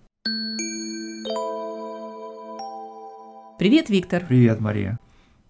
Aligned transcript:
Привет, 3.58 3.90
Виктор. 3.90 4.24
Привет, 4.26 4.60
Мария. 4.60 4.98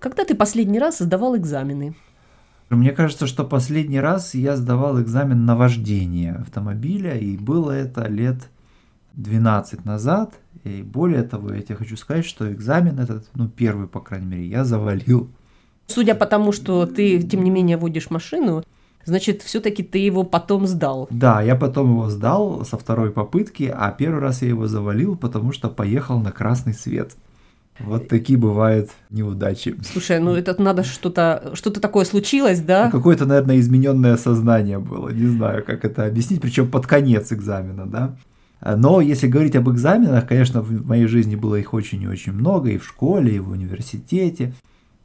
Когда 0.02 0.24
ты 0.24 0.34
последний 0.34 0.80
раз 0.80 0.98
сдавал 0.98 1.36
экзамены? 1.36 1.94
Мне 2.70 2.90
кажется, 2.90 3.28
что 3.28 3.44
последний 3.44 4.00
раз 4.00 4.34
я 4.34 4.56
сдавал 4.56 5.00
экзамен 5.00 5.46
на 5.46 5.54
вождение 5.54 6.32
автомобиля, 6.32 7.16
и 7.16 7.36
было 7.36 7.70
это 7.70 8.08
лет 8.08 8.48
12 9.12 9.84
назад. 9.84 10.34
И 10.64 10.82
более 10.82 11.22
того, 11.22 11.52
я 11.54 11.62
тебе 11.62 11.76
хочу 11.76 11.96
сказать, 11.96 12.24
что 12.24 12.52
экзамен 12.52 12.98
этот, 12.98 13.30
ну, 13.34 13.46
первый, 13.48 13.86
по 13.86 14.00
крайней 14.00 14.26
мере, 14.26 14.46
я 14.46 14.64
завалил. 14.64 15.30
Судя 15.86 16.16
по 16.16 16.26
тому, 16.26 16.50
что 16.50 16.86
ты, 16.86 17.22
тем 17.22 17.44
не 17.44 17.50
менее, 17.50 17.76
водишь 17.76 18.10
машину, 18.10 18.64
значит, 19.04 19.42
все-таки 19.42 19.84
ты 19.84 19.98
его 19.98 20.24
потом 20.24 20.66
сдал. 20.66 21.06
Да, 21.10 21.42
я 21.42 21.54
потом 21.54 21.90
его 21.90 22.10
сдал 22.10 22.64
со 22.64 22.76
второй 22.76 23.12
попытки, 23.12 23.72
а 23.72 23.92
первый 23.92 24.18
раз 24.20 24.42
я 24.42 24.48
его 24.48 24.66
завалил, 24.66 25.14
потому 25.16 25.52
что 25.52 25.68
поехал 25.68 26.18
на 26.18 26.32
красный 26.32 26.74
свет. 26.74 27.12
Вот 27.84 28.08
такие 28.08 28.38
бывают 28.38 28.90
неудачи. 29.10 29.76
Слушай, 29.82 30.20
ну 30.20 30.34
это 30.34 30.60
надо 30.60 30.84
что-то, 30.84 31.52
что-то 31.54 31.80
такое 31.80 32.04
случилось, 32.04 32.60
да? 32.60 32.86
Ну, 32.86 32.90
какое-то, 32.90 33.26
наверное, 33.26 33.58
измененное 33.58 34.16
сознание 34.16 34.78
было. 34.78 35.10
Не 35.10 35.26
знаю, 35.26 35.64
как 35.64 35.84
это 35.84 36.06
объяснить, 36.06 36.40
причем 36.40 36.70
под 36.70 36.86
конец 36.86 37.32
экзамена, 37.32 37.86
да? 37.86 38.16
Но 38.76 39.00
если 39.00 39.26
говорить 39.26 39.56
об 39.56 39.68
экзаменах, 39.70 40.26
конечно, 40.28 40.62
в 40.62 40.86
моей 40.86 41.06
жизни 41.06 41.34
было 41.34 41.56
их 41.56 41.74
очень 41.74 42.02
и 42.02 42.06
очень 42.06 42.32
много, 42.32 42.70
и 42.70 42.78
в 42.78 42.86
школе, 42.86 43.34
и 43.34 43.40
в 43.40 43.50
университете 43.50 44.54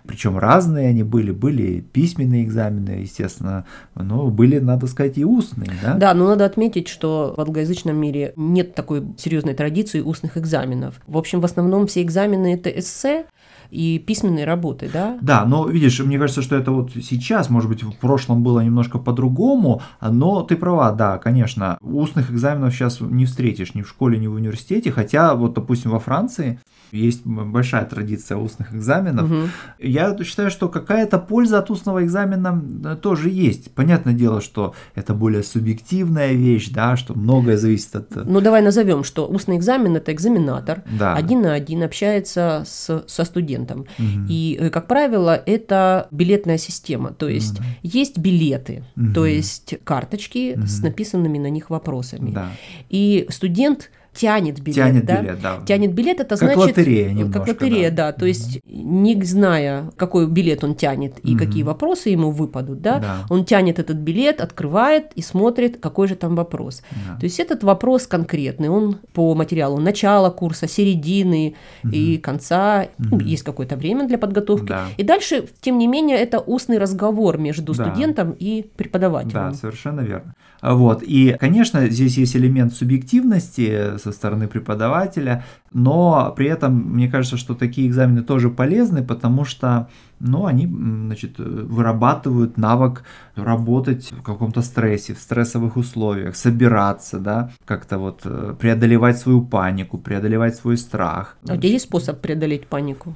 причем 0.08 0.38
разные 0.38 0.88
они 0.90 1.04
были, 1.04 1.32
были 1.32 1.82
письменные 1.82 2.44
экзамены, 2.44 3.02
естественно, 3.02 3.66
но 3.96 4.28
были, 4.28 4.60
надо 4.60 4.88
сказать, 4.88 5.18
и 5.18 5.26
устные, 5.26 5.72
да? 5.82 5.94
Да, 5.96 6.14
но 6.14 6.28
надо 6.28 6.46
отметить, 6.46 6.88
что 6.88 7.34
в 7.36 7.42
англоязычном 7.42 7.96
мире 7.96 8.34
нет 8.36 8.74
такой 8.74 9.04
серьезной 9.18 9.54
традиции 9.54 10.02
устных 10.02 10.38
экзаменов. 10.38 11.00
В 11.08 11.18
общем, 11.18 11.42
в 11.42 11.46
основном 11.46 11.88
все 11.88 12.02
экзамены 12.02 12.54
это 12.54 12.70
эссе, 12.70 13.26
и 13.70 14.00
письменные 14.00 14.46
работы, 14.46 14.90
да? 14.92 15.18
Да, 15.22 15.46
но 15.46 15.68
видишь, 15.68 16.00
мне 16.00 16.20
кажется, 16.20 16.42
что 16.42 16.56
это 16.56 16.72
вот 16.72 16.92
сейчас, 16.94 17.50
может 17.50 17.70
быть, 17.70 17.84
в 17.84 17.92
прошлом 17.94 18.44
было 18.44 18.62
немножко 18.62 18.98
по-другому, 19.00 19.82
но 20.02 20.44
ты 20.44 20.56
права, 20.56 20.92
да, 20.92 21.18
конечно, 21.18 21.78
устных 21.82 22.32
экзаменов 22.32 22.74
сейчас 22.74 23.00
не 23.02 23.26
встретишь 23.26 23.76
ни 23.76 23.82
в 23.82 23.90
школе, 23.90 24.18
ни 24.18 24.28
в 24.28 24.34
университете, 24.34 24.92
хотя 24.92 25.36
вот, 25.36 25.54
допустим, 25.54 25.92
во 25.92 26.00
Франции 26.00 26.60
есть 26.92 27.26
большая 27.26 27.86
традиция 27.86 28.38
устных 28.38 28.74
экзаменов. 28.74 29.30
Угу. 29.30 29.42
Я 29.80 30.18
считаю, 30.24 30.50
что 30.50 30.70
какая-то 30.70 31.20
польза 31.20 31.60
от 31.60 31.70
устного 31.70 32.04
экзамена 32.04 32.64
э, 32.86 32.96
тоже 32.96 33.30
есть. 33.30 33.74
Понятное 33.74 34.14
дело, 34.14 34.42
что 34.42 34.74
это 34.96 35.14
более 35.14 35.44
субъективная 35.44 36.34
вещь, 36.34 36.70
да, 36.70 36.96
что 36.96 37.18
многое 37.18 37.58
зависит 37.58 37.96
от... 37.96 38.16
Э, 38.16 38.24
ну, 38.26 38.42
давай 38.42 38.62
назовем, 38.62 39.04
что 39.04 39.28
устный 39.28 39.58
экзамен– 39.58 39.96
это 39.98 40.14
экзаменатор, 40.14 40.84
да. 40.98 41.14
один 41.14 41.42
на 41.42 41.54
один 41.54 41.84
общается 41.84 42.64
с, 42.66 43.04
со 43.06 43.24
студентом. 43.26 43.57
Угу. 43.66 44.28
И, 44.30 44.58
э, 44.60 44.70
как 44.70 44.88
правило, 44.88 45.42
это 45.46 46.08
билетная 46.12 46.58
система, 46.58 47.12
то 47.14 47.28
есть 47.28 47.60
угу. 47.60 47.66
есть 47.84 48.18
билеты, 48.18 48.84
угу. 48.96 49.14
то 49.14 49.26
есть 49.26 49.76
карточки 49.84 50.54
угу. 50.56 50.68
с 50.68 50.82
написанными 50.82 51.38
на 51.38 51.50
них 51.50 51.70
вопросами. 51.70 52.32
Да. 52.32 52.52
И 52.90 53.28
студент 53.30 53.90
тянет 54.18 54.60
билет. 54.62 54.76
Тянет 54.76 55.06
да? 55.06 55.22
билет, 55.22 55.42
да. 55.42 55.58
Тянет 55.66 55.94
билет, 55.94 56.20
это 56.20 56.36
как 56.36 56.40
значит... 56.40 56.58
лотерея 56.58 57.10
немножко, 57.10 57.40
Как 57.40 57.48
лотерея, 57.48 57.92
да. 57.92 58.12
да. 58.12 58.12
То 58.12 58.26
есть, 58.26 58.60
не 58.66 59.22
зная, 59.24 59.92
какой 59.96 60.28
билет 60.28 60.64
он 60.64 60.76
тянет 60.76 61.16
и 61.24 61.32
угу. 61.32 61.40
какие 61.40 61.64
вопросы 61.64 62.10
ему 62.10 62.32
выпадут, 62.32 62.82
да, 62.82 63.00
да, 63.00 63.26
он 63.30 63.46
тянет 63.46 63.80
этот 63.80 63.98
билет, 63.98 64.42
открывает 64.42 65.12
и 65.16 65.22
смотрит, 65.22 65.78
какой 65.80 66.08
же 66.08 66.16
там 66.16 66.36
вопрос. 66.36 66.82
Да. 66.92 67.20
То 67.20 67.26
есть, 67.26 67.40
этот 67.40 67.64
вопрос 67.64 68.08
конкретный, 68.08 68.70
он 68.70 68.98
по 69.14 69.36
материалу 69.36 69.80
начала 69.80 70.30
курса, 70.30 70.68
середины 70.68 71.56
угу. 71.84 71.94
и 71.94 72.18
конца, 72.18 72.88
угу. 73.00 73.20
есть 73.20 73.44
какое-то 73.44 73.76
время 73.76 74.08
для 74.08 74.18
подготовки. 74.18 74.68
Да. 74.68 74.86
И 74.98 75.04
дальше, 75.04 75.48
тем 75.62 75.78
не 75.78 75.88
менее, 75.88 76.18
это 76.18 76.40
устный 76.40 76.80
разговор 76.80 77.38
между 77.38 77.74
да. 77.74 77.86
студентом 77.86 78.36
и 78.38 78.66
преподавателем. 78.76 79.34
Да, 79.34 79.54
совершенно 79.54 80.02
верно. 80.02 80.34
Вот. 80.62 81.04
И, 81.04 81.36
конечно, 81.40 81.88
здесь 81.88 82.18
есть 82.18 82.36
элемент 82.36 82.74
субъективности 82.74 83.98
со 84.08 84.18
стороны 84.18 84.48
преподавателя, 84.48 85.44
но 85.74 86.34
при 86.36 86.48
этом 86.48 86.74
мне 86.74 87.10
кажется, 87.10 87.38
что 87.38 87.56
такие 87.56 87.88
экзамены 87.88 88.24
тоже 88.24 88.50
полезны, 88.50 89.04
потому 89.04 89.46
что 89.46 89.88
ну, 90.20 90.46
они 90.46 90.68
значит, 90.68 91.38
вырабатывают 91.38 92.58
навык 92.58 93.04
работать 93.36 94.12
в 94.12 94.24
каком-то 94.24 94.62
стрессе, 94.62 95.14
в 95.14 95.20
стрессовых 95.20 95.78
условиях, 95.78 96.36
собираться, 96.36 97.20
да, 97.20 97.52
как-то 97.66 97.98
вот 97.98 98.22
э, 98.24 98.56
преодолевать 98.60 99.18
свою 99.20 99.42
панику, 99.42 99.98
преодолевать 99.98 100.56
свой 100.56 100.78
страх. 100.78 101.38
А 101.48 101.58
где 101.58 101.72
есть 101.72 101.86
способ 101.86 102.20
преодолеть 102.20 102.68
панику? 102.68 103.14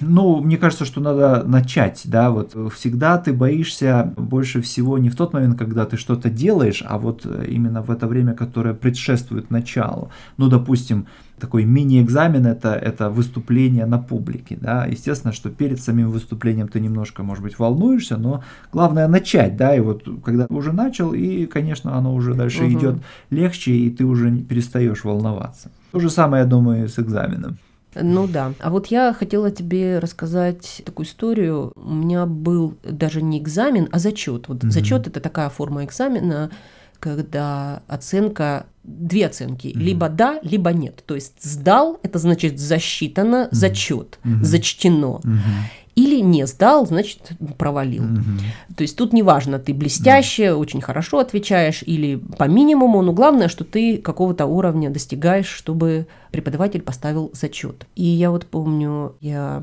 Ну, 0.00 0.40
мне 0.40 0.56
кажется, 0.56 0.84
что 0.84 1.00
надо 1.00 1.44
начать, 1.46 2.02
да, 2.04 2.30
вот 2.30 2.56
всегда 2.74 3.16
ты 3.18 3.32
боишься 3.32 4.12
больше 4.16 4.60
всего 4.60 4.98
не 4.98 5.08
в 5.08 5.16
тот 5.16 5.32
момент, 5.32 5.56
когда 5.56 5.84
ты 5.86 5.96
что-то 5.96 6.30
делаешь, 6.30 6.82
а 6.84 6.98
вот 6.98 7.24
именно 7.24 7.80
в 7.80 7.90
это 7.90 8.08
время, 8.08 8.34
которое 8.34 8.74
предшествует 8.74 9.50
началу. 9.50 10.10
Ну, 10.36 10.48
допустим, 10.48 11.06
такой 11.38 11.64
мини-экзамен 11.64 12.44
это, 12.44 12.74
это 12.74 13.08
выступление 13.08 13.86
на 13.86 13.98
публике, 13.98 14.58
да, 14.60 14.84
естественно, 14.84 15.32
что 15.32 15.50
перед 15.50 15.80
самим 15.80 16.10
выступлением 16.10 16.66
ты 16.66 16.80
немножко, 16.80 17.22
может 17.22 17.44
быть, 17.44 17.58
волнуешься, 17.58 18.16
но 18.16 18.42
главное 18.72 19.06
начать, 19.06 19.56
да, 19.56 19.76
и 19.76 19.80
вот 19.80 20.08
когда 20.24 20.46
уже 20.48 20.72
начал, 20.72 21.12
и, 21.12 21.46
конечно, 21.46 21.96
оно 21.96 22.14
уже 22.14 22.34
дальше 22.34 22.64
угу. 22.64 22.72
идет 22.72 22.96
легче, 23.30 23.72
и 23.72 23.90
ты 23.90 24.04
уже 24.04 24.30
перестаешь 24.38 25.04
волноваться. 25.04 25.70
То 25.92 26.00
же 26.00 26.10
самое, 26.10 26.42
я 26.42 26.48
думаю, 26.48 26.88
с 26.88 26.98
экзаменом. 26.98 27.58
Ну 27.94 28.26
да. 28.26 28.54
А 28.60 28.70
вот 28.70 28.86
я 28.88 29.12
хотела 29.12 29.50
тебе 29.50 29.98
рассказать 29.98 30.82
такую 30.84 31.06
историю. 31.06 31.72
У 31.76 31.92
меня 31.92 32.26
был 32.26 32.74
даже 32.82 33.22
не 33.22 33.38
экзамен, 33.38 33.88
а 33.92 33.98
зачет. 33.98 34.48
Вот 34.48 34.58
mm-hmm. 34.58 34.70
зачет 34.70 35.06
это 35.06 35.20
такая 35.20 35.48
форма 35.48 35.84
экзамена, 35.84 36.50
когда 36.98 37.82
оценка 37.86 38.66
две 38.82 39.26
оценки, 39.26 39.68
mm-hmm. 39.68 39.78
либо 39.78 40.08
да, 40.08 40.38
либо 40.42 40.72
нет. 40.72 41.02
То 41.06 41.14
есть 41.14 41.42
сдал, 41.42 41.98
это 42.02 42.18
значит 42.18 42.58
засчитано, 42.58 43.44
mm-hmm. 43.44 43.48
зачет, 43.54 44.18
mm-hmm. 44.24 44.42
зачтено. 44.42 45.20
Mm-hmm. 45.24 45.83
Или 45.94 46.20
не 46.20 46.46
сдал, 46.46 46.86
значит, 46.86 47.32
провалил. 47.56 48.04
Угу. 48.04 48.74
То 48.76 48.82
есть 48.82 48.96
тут 48.96 49.12
неважно, 49.12 49.58
ты 49.58 49.72
блестяще, 49.72 50.50
да. 50.50 50.56
очень 50.56 50.80
хорошо 50.80 51.20
отвечаешь 51.20 51.82
или 51.86 52.16
по 52.16 52.44
минимуму, 52.44 53.00
но 53.02 53.12
главное, 53.12 53.48
что 53.48 53.64
ты 53.64 53.98
какого-то 53.98 54.46
уровня 54.46 54.90
достигаешь, 54.90 55.48
чтобы 55.48 56.06
преподаватель 56.32 56.82
поставил 56.82 57.30
зачет. 57.32 57.86
И 57.94 58.04
я 58.04 58.30
вот 58.30 58.46
помню, 58.46 59.14
я 59.20 59.62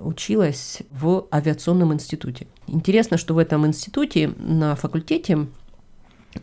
училась 0.00 0.82
в 0.90 1.26
авиационном 1.32 1.92
институте. 1.92 2.46
Интересно, 2.66 3.16
что 3.16 3.34
в 3.34 3.38
этом 3.38 3.66
институте 3.66 4.32
на 4.38 4.74
факультете 4.74 5.46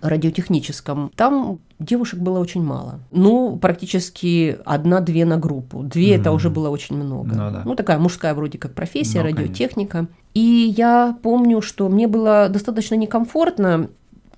радиотехническом, 0.02 1.12
там 1.16 1.60
девушек 1.80 2.20
было 2.20 2.40
очень 2.40 2.64
мало. 2.64 3.00
Ну, 3.12 3.58
практически 3.58 4.58
одна-две 4.66 5.26
на 5.26 5.38
группу. 5.38 5.84
Две 5.84 6.16
mm-hmm. 6.16 6.22
это 6.22 6.32
уже 6.32 6.50
было 6.50 6.70
очень 6.70 6.96
много. 6.96 7.30
Ну, 7.30 7.52
да. 7.52 7.62
ну, 7.66 7.76
такая 7.76 8.00
мужская 8.00 8.34
вроде 8.34 8.58
как 8.58 8.74
профессия, 8.74 9.20
ну, 9.20 9.26
радиотехника. 9.26 9.92
Конечно. 9.92 10.16
И 10.34 10.74
я 10.78 11.18
помню, 11.22 11.62
что 11.62 11.90
мне 11.90 12.08
было 12.08 12.50
достаточно 12.50 12.96
некомфортно 12.96 13.90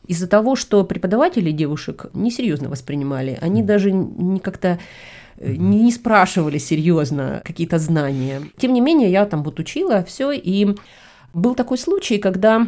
из-за 0.07 0.27
того, 0.27 0.55
что 0.55 0.83
преподаватели 0.83 1.51
девушек 1.51 2.07
несерьезно 2.13 2.69
воспринимали. 2.69 3.37
Они 3.41 3.61
mm-hmm. 3.61 3.65
даже 3.65 3.91
не 3.91 4.39
как-то 4.39 4.79
э, 5.37 5.55
не 5.55 5.91
спрашивали 5.91 6.57
серьезно 6.57 7.41
какие-то 7.43 7.79
знания. 7.79 8.41
Тем 8.57 8.73
не 8.73 8.81
менее, 8.81 9.11
я 9.11 9.25
там 9.25 9.43
вот 9.43 9.59
учила 9.59 10.03
все, 10.03 10.31
и 10.31 10.75
был 11.33 11.55
такой 11.55 11.77
случай, 11.77 12.17
когда 12.17 12.67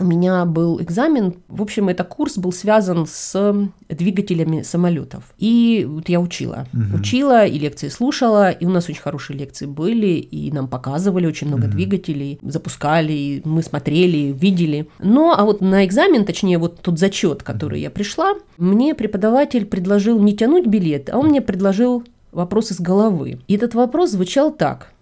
у 0.00 0.04
меня 0.04 0.44
был 0.46 0.80
экзамен, 0.80 1.34
в 1.48 1.60
общем, 1.60 1.88
этот 1.88 2.08
курс 2.08 2.38
был 2.38 2.52
связан 2.52 3.06
с 3.06 3.68
двигателями 3.88 4.62
самолетов. 4.62 5.34
И 5.38 5.86
вот 5.88 6.08
я 6.08 6.20
учила. 6.20 6.66
Угу. 6.72 6.98
Учила 6.98 7.44
и 7.46 7.58
лекции 7.58 7.88
слушала, 7.88 8.50
и 8.50 8.64
у 8.64 8.70
нас 8.70 8.88
очень 8.88 9.02
хорошие 9.02 9.38
лекции 9.38 9.66
были, 9.66 10.14
и 10.18 10.50
нам 10.50 10.68
показывали 10.68 11.26
очень 11.26 11.48
много 11.48 11.64
угу. 11.64 11.72
двигателей, 11.72 12.38
запускали, 12.42 13.12
и 13.12 13.42
мы 13.44 13.62
смотрели, 13.62 14.32
видели. 14.32 14.88
Но, 14.98 15.34
а 15.36 15.44
вот 15.44 15.60
на 15.60 15.84
экзамен, 15.84 16.24
точнее, 16.24 16.58
вот 16.58 16.80
тот 16.80 16.98
зачет, 16.98 17.42
который 17.42 17.80
я 17.80 17.90
пришла, 17.90 18.34
мне 18.56 18.94
преподаватель 18.94 19.66
предложил 19.66 20.18
не 20.20 20.34
тянуть 20.34 20.66
билет, 20.66 21.10
а 21.10 21.18
он 21.18 21.28
мне 21.28 21.42
предложил 21.42 22.02
вопрос 22.32 22.72
из 22.72 22.80
головы. 22.80 23.40
И 23.46 23.56
этот 23.56 23.74
вопрос 23.74 24.12
звучал 24.12 24.52
так. 24.52 24.92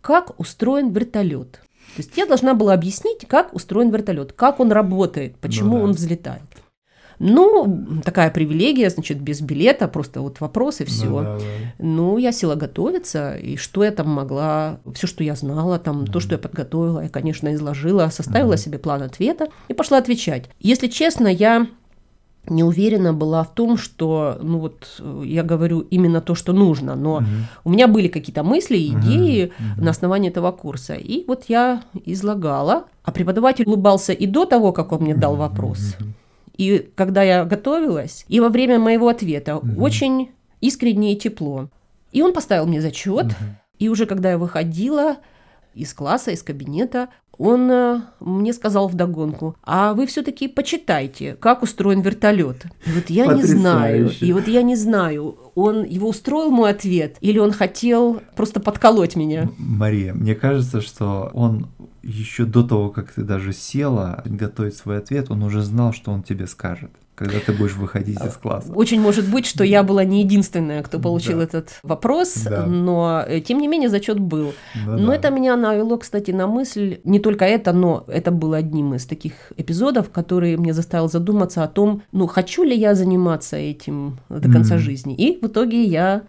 как 0.00 0.38
устроен 0.40 0.90
вертолет. 0.90 1.60
То 1.96 2.02
есть 2.02 2.16
я 2.16 2.26
должна 2.26 2.52
была 2.54 2.74
объяснить, 2.74 3.26
как 3.26 3.54
устроен 3.54 3.90
вертолет, 3.90 4.32
как 4.34 4.60
он 4.60 4.70
работает, 4.70 5.36
почему 5.38 5.70
Ну 5.72 5.78
да. 5.78 5.84
он 5.84 5.92
взлетает. 5.92 6.42
Ну, 7.18 8.00
такая 8.04 8.30
привилегия, 8.30 8.90
значит, 8.90 9.18
без 9.22 9.40
билета, 9.40 9.88
просто 9.88 10.20
вот 10.20 10.40
вопрос 10.40 10.82
и 10.82 10.84
все. 10.84 11.06
Ну 11.06 11.22
да, 11.22 11.38
да. 11.38 11.42
Ну, 11.78 12.18
я 12.18 12.30
села 12.30 12.56
готовиться, 12.56 13.34
и 13.36 13.56
что 13.56 13.82
я 13.84 13.90
там 13.90 14.10
могла, 14.10 14.80
все, 14.94 15.06
что 15.06 15.24
я 15.24 15.34
знала, 15.34 15.78
там, 15.78 16.06
то, 16.06 16.20
что 16.20 16.34
я 16.34 16.38
подготовила, 16.38 17.00
я, 17.00 17.08
конечно, 17.08 17.54
изложила, 17.54 18.06
составила 18.10 18.48
Мгм. 18.52 18.58
себе 18.58 18.78
план 18.78 19.02
ответа 19.02 19.48
и 19.68 19.72
пошла 19.72 19.96
отвечать. 19.96 20.50
Если 20.60 20.88
честно, 20.88 21.28
я 21.28 21.66
не 22.48 22.64
уверена 22.64 23.12
была 23.12 23.42
в 23.42 23.54
том, 23.54 23.76
что, 23.76 24.38
ну 24.42 24.58
вот, 24.58 25.02
я 25.24 25.42
говорю 25.42 25.80
именно 25.80 26.20
то, 26.20 26.34
что 26.34 26.52
нужно, 26.52 26.94
но 26.94 27.20
Мгм. 27.20 27.28
у 27.64 27.70
меня 27.70 27.88
были 27.88 28.08
какие-то 28.08 28.42
мысли, 28.42 28.76
идеи 28.76 29.52
Мгм. 29.58 29.84
на 29.84 29.90
основании 29.90 30.30
этого 30.30 30.52
курса. 30.52 30.94
И 30.94 31.24
вот 31.26 31.44
я 31.48 31.82
излагала, 32.06 32.84
а 33.04 33.12
преподаватель 33.12 33.66
улыбался 33.66 34.12
и 34.12 34.26
до 34.26 34.44
того, 34.44 34.72
как 34.72 34.92
он 34.92 35.02
мне 35.02 35.14
дал 35.14 35.36
вопрос, 35.36 35.96
Мгм. 36.00 36.14
и 36.56 36.88
когда 36.94 37.22
я 37.22 37.44
готовилась, 37.44 38.24
и 38.28 38.40
во 38.40 38.48
время 38.48 38.78
моего 38.78 39.08
ответа 39.08 39.56
Мгм. 39.56 39.82
очень 39.82 40.28
искренне 40.60 41.12
и 41.12 41.16
тепло. 41.16 41.68
И 42.12 42.22
он 42.22 42.32
поставил 42.32 42.66
мне 42.66 42.80
зачет, 42.80 43.26
Мгм. 43.26 43.56
и 43.78 43.88
уже 43.88 44.06
когда 44.06 44.30
я 44.30 44.38
выходила 44.38 45.16
из 45.74 45.92
класса, 45.92 46.30
из 46.30 46.42
кабинета, 46.42 47.08
он 47.38 47.70
э, 47.70 48.00
мне 48.20 48.52
сказал 48.52 48.88
вдогонку, 48.88 49.56
а 49.62 49.94
вы 49.94 50.06
все-таки 50.06 50.48
почитайте, 50.48 51.34
как 51.34 51.62
устроен 51.62 52.00
вертолет. 52.00 52.64
И 52.86 52.90
вот 52.92 53.10
я 53.10 53.26
не 53.26 53.42
знаю, 53.42 54.10
и 54.20 54.32
вот 54.32 54.48
я 54.48 54.62
не 54.62 54.76
знаю, 54.76 55.36
он 55.54 55.84
его 55.84 56.08
устроил 56.08 56.50
мой 56.50 56.70
ответ, 56.70 57.16
или 57.20 57.38
он 57.38 57.52
хотел 57.52 58.20
просто 58.36 58.60
подколоть 58.60 59.16
меня. 59.16 59.50
Мария, 59.58 60.14
мне 60.14 60.34
кажется, 60.34 60.80
что 60.80 61.30
он 61.34 61.68
еще 62.06 62.44
до 62.44 62.62
того, 62.62 62.90
как 62.90 63.12
ты 63.12 63.22
даже 63.22 63.52
села 63.52 64.22
готовить 64.24 64.76
свой 64.76 64.98
ответ, 64.98 65.30
он 65.30 65.42
уже 65.42 65.62
знал, 65.62 65.92
что 65.92 66.12
он 66.12 66.22
тебе 66.22 66.46
скажет, 66.46 66.90
когда 67.14 67.38
ты 67.40 67.52
будешь 67.52 67.74
выходить 67.74 68.20
из 68.22 68.34
класса. 68.34 68.72
Очень 68.72 69.00
может 69.00 69.28
быть, 69.30 69.46
что 69.46 69.64
я 69.64 69.82
была 69.82 70.04
не 70.04 70.20
единственная, 70.22 70.82
кто 70.82 70.98
получил 71.00 71.38
Да. 71.38 71.44
этот 71.44 71.80
вопрос, 71.82 72.34
Да. 72.44 72.66
но 72.66 73.24
э, 73.26 73.40
тем 73.40 73.58
не 73.58 73.68
менее 73.68 73.88
зачет 73.88 74.20
был. 74.20 74.52
Ну 74.86 74.98
Но 74.98 75.06
да. 75.08 75.14
это 75.16 75.30
меня 75.30 75.56
навело, 75.56 75.96
кстати, 75.98 76.30
на 76.30 76.46
мысль, 76.46 76.98
не 77.04 77.18
только 77.18 77.44
это, 77.44 77.72
но 77.72 78.04
это 78.06 78.30
было 78.30 78.58
одним 78.58 78.94
из 78.94 79.06
таких 79.06 79.32
эпизодов, 79.56 80.10
который 80.10 80.56
мне 80.56 80.72
заставил 80.74 81.08
задуматься 81.08 81.64
о 81.64 81.68
том, 81.68 82.02
ну, 82.12 82.26
хочу 82.26 82.62
ли 82.64 82.76
я 82.76 82.94
заниматься 82.94 83.56
этим 83.56 84.18
до 84.28 84.48
конца 84.52 84.74
Мгм. 84.74 84.82
жизни. 84.84 85.14
И 85.14 85.38
в 85.42 85.46
итоге 85.48 85.82
я 85.84 86.22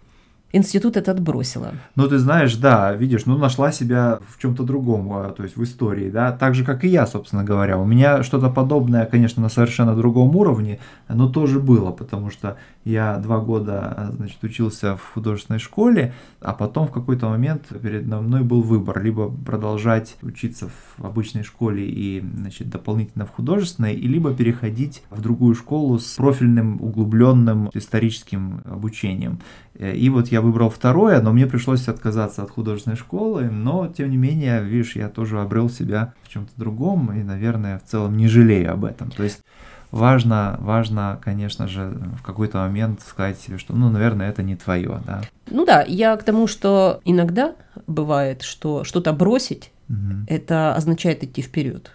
институт 0.52 0.96
этот 0.96 1.20
бросила. 1.20 1.72
Ну, 1.94 2.08
ты 2.08 2.18
знаешь, 2.18 2.56
да, 2.56 2.94
видишь, 2.94 3.26
ну, 3.26 3.36
нашла 3.36 3.70
себя 3.70 4.18
в 4.28 4.40
чем-то 4.40 4.62
другом, 4.62 5.12
а, 5.12 5.30
то 5.30 5.42
есть 5.42 5.56
в 5.56 5.62
истории, 5.62 6.10
да, 6.10 6.32
так 6.32 6.54
же, 6.54 6.64
как 6.64 6.84
и 6.84 6.88
я, 6.88 7.06
собственно 7.06 7.44
говоря. 7.44 7.78
У 7.78 7.84
меня 7.84 8.22
что-то 8.22 8.48
подобное, 8.48 9.04
конечно, 9.04 9.42
на 9.42 9.48
совершенно 9.48 9.94
другом 9.94 10.34
уровне, 10.36 10.78
но 11.08 11.28
тоже 11.28 11.60
было, 11.60 11.90
потому 11.90 12.30
что 12.30 12.56
я 12.84 13.18
два 13.18 13.40
года, 13.40 13.80
а, 13.80 14.12
значит, 14.12 14.42
учился 14.42 14.96
в 14.96 15.12
художественной 15.14 15.60
школе, 15.60 16.14
а 16.40 16.54
потом 16.54 16.86
в 16.86 16.92
какой-то 16.92 17.28
момент 17.28 17.66
передо 17.82 18.20
мной 18.20 18.42
был 18.42 18.62
выбор, 18.62 19.02
либо 19.02 19.30
продолжать 19.30 20.16
учиться 20.22 20.70
в 20.96 21.04
обычной 21.04 21.42
школе 21.42 21.86
и, 21.86 22.24
значит, 22.36 22.70
дополнительно 22.70 23.26
в 23.26 23.30
художественной, 23.30 23.94
и 23.94 24.08
либо 24.08 24.32
переходить 24.32 25.02
в 25.10 25.20
другую 25.20 25.54
школу 25.54 25.98
с 25.98 26.16
профильным, 26.16 26.80
углубленным 26.80 27.70
историческим 27.74 28.62
обучением. 28.64 29.40
Э, 29.74 29.94
И 29.94 30.08
вот 30.08 30.28
я 30.28 30.37
выбрал 30.40 30.70
второе, 30.70 31.20
но 31.20 31.32
мне 31.32 31.46
пришлось 31.46 31.88
отказаться 31.88 32.42
от 32.42 32.50
художественной 32.50 32.96
школы, 32.96 33.44
но 33.50 33.86
тем 33.88 34.10
не 34.10 34.16
менее, 34.16 34.62
видишь, 34.62 34.96
я 34.96 35.08
тоже 35.08 35.40
обрел 35.40 35.68
себя 35.70 36.12
в 36.22 36.28
чем-то 36.28 36.52
другом 36.56 37.12
и, 37.12 37.22
наверное, 37.22 37.78
в 37.78 37.84
целом 37.88 38.16
не 38.16 38.28
жалею 38.28 38.72
об 38.72 38.84
этом. 38.84 39.10
То 39.10 39.22
есть 39.22 39.42
важно, 39.90 40.56
важно, 40.60 41.18
конечно 41.22 41.66
же, 41.68 41.96
в 42.18 42.22
какой-то 42.22 42.58
момент 42.58 43.00
сказать 43.06 43.38
себе, 43.38 43.58
что, 43.58 43.74
ну, 43.74 43.90
наверное, 43.90 44.28
это 44.30 44.42
не 44.42 44.56
твое, 44.56 45.00
да. 45.06 45.22
Ну 45.50 45.64
да, 45.64 45.82
я 45.82 46.16
к 46.16 46.22
тому, 46.22 46.46
что 46.46 47.00
иногда 47.04 47.54
бывает, 47.86 48.42
что 48.42 48.84
что-то 48.84 49.12
бросить, 49.12 49.72
Мгм. 49.88 50.26
это 50.28 50.74
означает 50.74 51.24
идти 51.24 51.40
вперед. 51.42 51.90